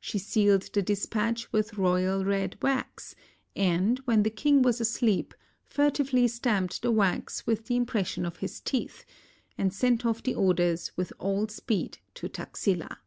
[0.00, 3.14] She sealed the dispatch with royal red wax,
[3.54, 8.60] and, when the king was asleep, furtively stamped the wax with the impression of his
[8.60, 9.04] teeth,
[9.56, 12.98] and sent off the orders with all speed to Taxila.